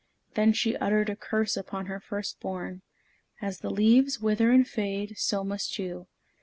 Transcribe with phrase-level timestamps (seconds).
[0.33, 2.81] Then she uttered a curse upon her first born:
[3.39, 6.07] "As the leaves wither and fade, so must you.